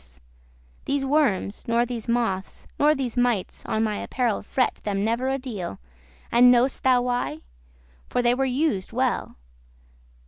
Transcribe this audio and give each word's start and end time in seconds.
* 0.01 0.01
*gowns 0.01 0.21
These 0.85 1.05
wormes, 1.05 1.67
nor 1.67 1.85
these 1.85 2.07
mothes, 2.07 2.65
nor 2.79 2.95
these 2.95 3.17
mites 3.17 3.63
On 3.67 3.83
my 3.83 3.97
apparel 3.97 4.41
frett* 4.41 4.81
them 4.83 5.05
never 5.05 5.29
a 5.29 5.37
deal 5.37 5.73
*fed 5.75 5.79
whit 5.79 6.27
And 6.31 6.51
know'st 6.51 6.81
thou 6.81 7.03
why? 7.03 7.41
for 8.09 8.23
they 8.23 8.33
were 8.33 8.43
used* 8.45 8.91
well. 8.91 9.35